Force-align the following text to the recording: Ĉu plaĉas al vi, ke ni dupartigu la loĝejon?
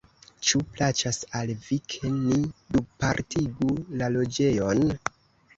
Ĉu 0.51 0.59
plaĉas 0.77 1.19
al 1.41 1.51
vi, 1.67 1.77
ke 1.95 2.11
ni 2.15 2.39
dupartigu 2.77 3.69
la 4.01 4.09
loĝejon? 4.17 4.85